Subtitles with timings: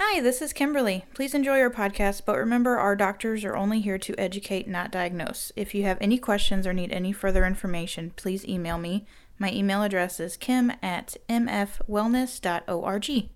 [0.00, 1.06] Hi, this is Kimberly.
[1.12, 5.50] Please enjoy our podcast, but remember our doctors are only here to educate, not diagnose.
[5.56, 9.06] If you have any questions or need any further information, please email me.
[9.40, 13.28] My email address is kim at mfwellness.org.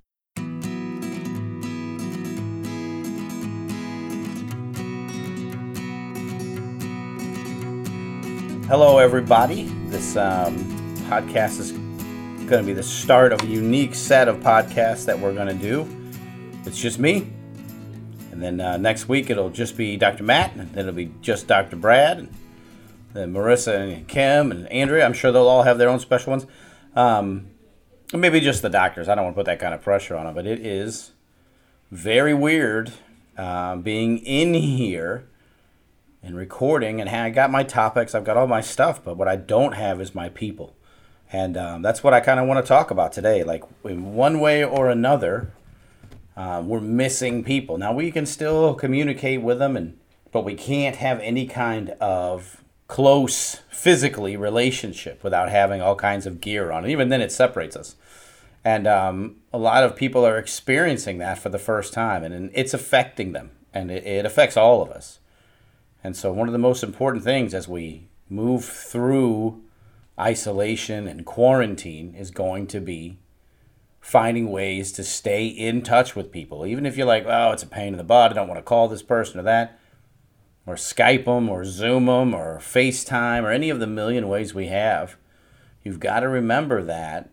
[8.68, 9.64] Hello, everybody.
[9.86, 10.58] This um,
[11.08, 15.34] podcast is going to be the start of a unique set of podcasts that we're
[15.34, 16.01] going to do.
[16.64, 17.32] It's just me.
[18.30, 20.22] And then uh, next week it'll just be Dr.
[20.22, 21.76] Matt, and then it'll be just Dr.
[21.76, 22.34] Brad, and
[23.12, 25.04] then Marissa and Kim and Andrea.
[25.04, 26.46] I'm sure they'll all have their own special ones.
[26.96, 27.48] Um,
[28.12, 29.08] maybe just the doctors.
[29.08, 31.12] I don't want to put that kind of pressure on them, but it is
[31.90, 32.92] very weird
[33.36, 35.28] uh, being in here
[36.22, 37.00] and recording.
[37.00, 40.00] And I got my topics, I've got all my stuff, but what I don't have
[40.00, 40.74] is my people.
[41.32, 43.42] And um, that's what I kind of want to talk about today.
[43.42, 45.52] Like, in one way or another,
[46.36, 47.78] um, we're missing people.
[47.78, 49.98] Now, we can still communicate with them, and
[50.30, 56.40] but we can't have any kind of close physically relationship without having all kinds of
[56.40, 56.84] gear on.
[56.84, 57.96] And even then, it separates us.
[58.64, 62.50] And um, a lot of people are experiencing that for the first time, and, and
[62.54, 65.18] it's affecting them, and it, it affects all of us.
[66.04, 69.62] And so, one of the most important things as we move through
[70.18, 73.18] isolation and quarantine is going to be
[74.02, 76.66] finding ways to stay in touch with people.
[76.66, 78.62] Even if you're like, oh, it's a pain in the butt, I don't want to
[78.62, 79.78] call this person or that,
[80.66, 84.66] or Skype them, or Zoom them, or FaceTime, or any of the million ways we
[84.66, 85.16] have,
[85.84, 87.30] you've got to remember that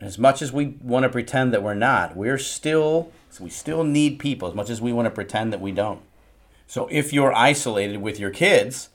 [0.00, 3.10] as much as we want to pretend that we're not, we're still,
[3.40, 6.02] we still need people as much as we want to pretend that we don't.
[6.66, 8.90] So if you're isolated with your kids,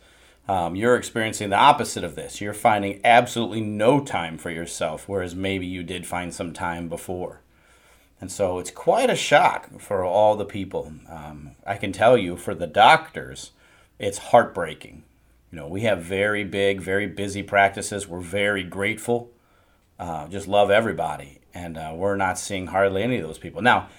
[0.47, 2.39] um, you're experiencing the opposite of this.
[2.39, 7.41] You're finding absolutely no time for yourself, whereas maybe you did find some time before.
[8.21, 10.93] And so it's quite a shock for all the people.
[11.09, 13.52] Um, I can tell you, for the doctors,
[13.99, 15.03] it's heartbreaking.
[15.52, 18.08] You know, we have very big, very busy practices.
[18.08, 19.31] We're very grateful.
[19.99, 21.39] Uh, just love everybody.
[21.53, 23.61] And uh, we're not seeing hardly any of those people.
[23.61, 23.89] Now,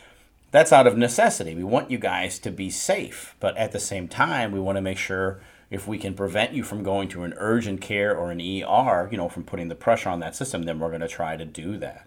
[0.50, 1.54] that's out of necessity.
[1.54, 4.82] We want you guys to be safe, but at the same time, we want to
[4.82, 5.40] make sure
[5.70, 9.16] if we can prevent you from going to an urgent care or an ER, you
[9.16, 11.76] know, from putting the pressure on that system, then we're going to try to do
[11.78, 12.06] that.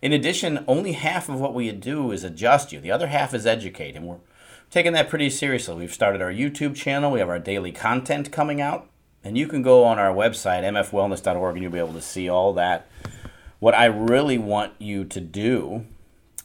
[0.00, 2.80] In addition, only half of what we do is adjust you.
[2.80, 4.18] The other half is educate, and we're
[4.70, 5.74] taking that pretty seriously.
[5.74, 7.10] We've started our YouTube channel.
[7.10, 8.88] We have our daily content coming out,
[9.24, 12.52] and you can go on our website mfwellness.org and you'll be able to see all
[12.54, 12.88] that.
[13.58, 15.84] What I really want you to do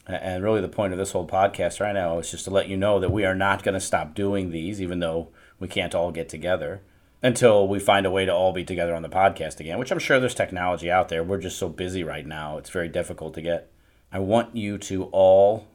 [0.08, 2.78] and really, the point of this whole podcast right now is just to let you
[2.78, 5.30] know that we are not going to stop doing these, even though
[5.60, 6.82] we can't all get together
[7.22, 10.00] until we find a way to all be together on the podcast again, which I'm
[10.00, 11.24] sure there's technology out there.
[11.24, 13.72] We're just so busy right now, it's very difficult to get.
[14.12, 15.68] I want you to all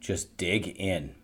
[0.00, 1.14] just dig in,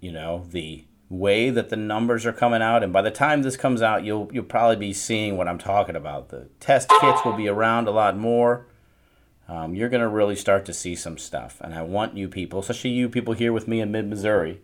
[0.00, 3.56] you know, the way that the numbers are coming out and by the time this
[3.56, 6.28] comes out you'll you'll probably be seeing what I'm talking about.
[6.28, 8.66] The test kits will be around a lot more
[9.48, 11.60] um, you're going to really start to see some stuff.
[11.62, 14.60] And I want you people, especially you people here with me in mid Missouri,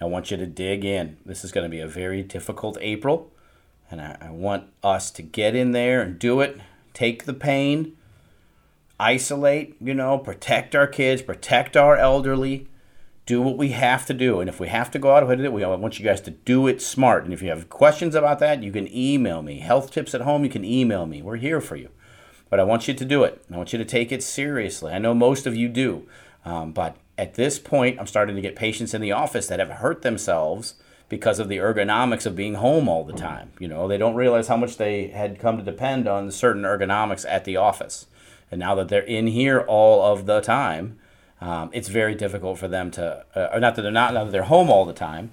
[0.00, 1.16] I want you to dig in.
[1.24, 3.32] This is going to be a very difficult April.
[3.90, 6.60] And I, I want us to get in there and do it,
[6.92, 7.96] take the pain,
[8.98, 12.68] isolate, you know, protect our kids, protect our elderly,
[13.26, 14.40] do what we have to do.
[14.40, 16.30] And if we have to go out with it, we I want you guys to
[16.30, 17.24] do it smart.
[17.24, 19.60] And if you have questions about that, you can email me.
[19.60, 21.22] Health tips at home, you can email me.
[21.22, 21.90] We're here for you.
[22.48, 23.44] But I want you to do it.
[23.52, 24.92] I want you to take it seriously.
[24.92, 26.06] I know most of you do.
[26.44, 29.70] Um, but at this point, I'm starting to get patients in the office that have
[29.70, 30.74] hurt themselves
[31.08, 33.52] because of the ergonomics of being home all the time.
[33.58, 37.24] You know, they don't realize how much they had come to depend on certain ergonomics
[37.28, 38.06] at the office.
[38.50, 40.98] And now that they're in here all of the time,
[41.40, 44.32] um, it's very difficult for them to, uh, or not that they're not, not that
[44.32, 45.30] they're home all the time,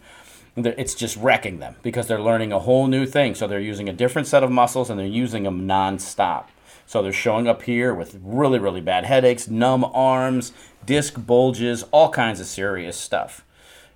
[0.55, 3.33] it's just wrecking them because they're learning a whole new thing.
[3.33, 6.45] So they're using a different set of muscles and they're using them nonstop.
[6.93, 10.53] So they're showing up here with really, really bad headaches, numb arms,
[10.85, 13.43] disc bulges, all kinds of serious stuff.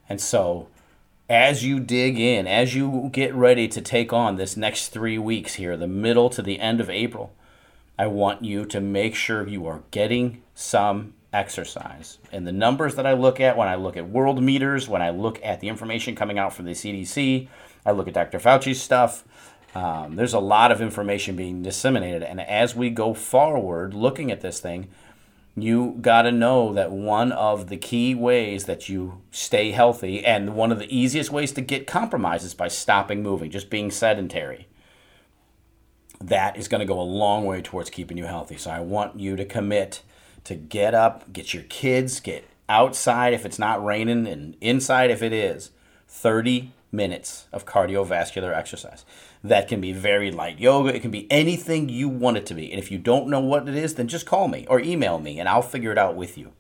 [0.09, 0.67] And so
[1.29, 5.53] as you dig in, as you get ready to take on this next three weeks
[5.53, 7.31] here, the middle to the end of April,
[7.99, 12.17] I want you to make sure you are getting some exercise.
[12.31, 15.39] And the numbers that I look at when I look at Worldometers, when I look
[15.43, 17.47] at the information coming out from the CDC,
[17.85, 18.39] I look at Dr.
[18.39, 19.23] Fauci's stuff,
[19.75, 22.23] um, there's a lot of information being disseminated.
[22.23, 24.87] And as we go forward looking at this thing,
[25.55, 30.55] you got to know that one of the key ways that you stay healthy and
[30.55, 34.67] one of the easiest ways to get compromised is by stopping moving, just being sedentary.
[36.21, 38.57] That is going to go a long way towards keeping you healthy.
[38.57, 40.01] So I want you to commit
[40.43, 45.21] to get up, get your kids, get outside if it's not raining and inside if
[45.21, 45.71] it is,
[46.07, 49.06] 30 minutes of cardiovascular exercise.
[49.44, 52.72] That can be very light yoga, it can be anything you want it to be.
[52.72, 55.39] And if you don't know what it is, then just call me or email me
[55.39, 56.54] and I'll figure it out with you.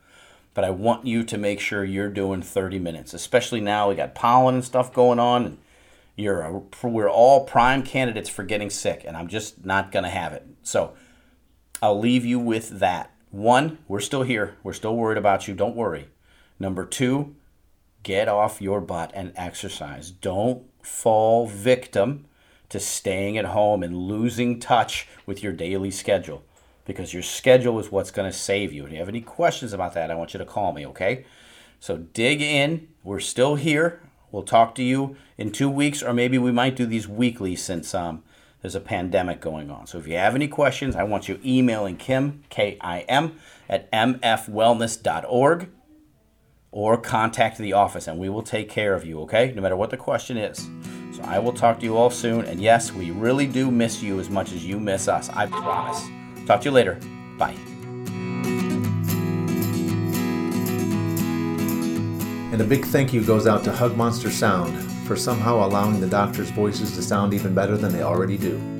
[0.53, 4.15] But I want you to make sure you're doing 30 minutes, especially now we got
[4.15, 5.57] pollen and stuff going on and
[6.15, 10.09] you're a, we're all prime candidates for getting sick and I'm just not going to
[10.09, 10.45] have it.
[10.63, 10.93] So,
[11.81, 13.11] I'll leave you with that.
[13.29, 14.57] One, we're still here.
[14.63, 15.53] We're still worried about you.
[15.53, 16.07] Don't worry.
[16.59, 17.35] Number two,
[18.07, 20.11] get off your butt and exercise.
[20.11, 22.25] Don't fall victim
[22.69, 26.41] to staying at home and losing touch with your daily schedule
[26.85, 28.85] because your schedule is what's going to save you.
[28.85, 31.25] If you have any questions about that, I want you to call me, okay?
[31.81, 32.87] So dig in.
[33.03, 33.99] We're still here.
[34.31, 37.93] We'll talk to you in two weeks, or maybe we might do these weekly since
[37.93, 38.23] um,
[38.61, 39.85] there's a pandemic going on.
[39.85, 43.37] So if you have any questions, I want you emailing Kim, K I M,
[43.67, 45.71] at mfwellness.org
[46.77, 49.51] or contact the office and we will take care of you, okay?
[49.55, 50.69] No matter what the question is.
[51.11, 52.45] So I will talk to you all soon.
[52.45, 55.27] And yes, we really do miss you as much as you miss us.
[55.29, 56.07] I promise.
[56.45, 56.99] Talk to you later.
[57.39, 57.55] Bye.
[62.51, 66.05] And a big thank you goes out to Hug Monster Sound for somehow allowing the
[66.05, 68.76] doctors' voices to sound even better than they already do.